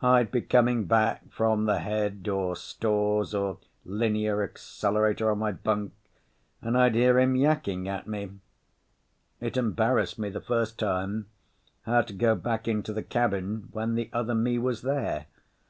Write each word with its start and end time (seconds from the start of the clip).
I'd 0.00 0.30
be 0.30 0.40
coming 0.40 0.86
back 0.86 1.30
from 1.30 1.66
the 1.66 1.80
head 1.80 2.26
or 2.28 2.56
stores 2.56 3.34
or 3.34 3.58
linear 3.84 4.42
accelerator 4.42 5.28
or 5.28 5.36
my 5.36 5.52
bunk, 5.52 5.92
and 6.62 6.78
I'd 6.78 6.94
hear 6.94 7.18
him 7.20 7.34
yakking 7.36 7.86
at 7.86 8.06
me. 8.06 8.30
It 9.38 9.58
embarrassed 9.58 10.18
me 10.18 10.30
the 10.30 10.40
first 10.40 10.78
time, 10.78 11.26
how 11.82 12.00
to 12.00 12.14
go 12.14 12.34
back 12.34 12.66
into 12.66 12.94
the 12.94 13.02
cabin 13.02 13.68
when 13.70 13.96
the 13.96 14.08
other 14.14 14.34
me 14.34 14.58
was 14.58 14.80
there. 14.80 15.26